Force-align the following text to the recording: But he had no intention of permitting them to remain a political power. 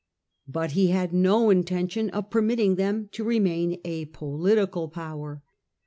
But 0.47 0.71
he 0.71 0.87
had 0.87 1.13
no 1.13 1.51
intention 1.51 2.09
of 2.09 2.31
permitting 2.31 2.73
them 2.73 3.07
to 3.11 3.23
remain 3.23 3.79
a 3.85 4.05
political 4.05 4.87
power. 4.89 5.43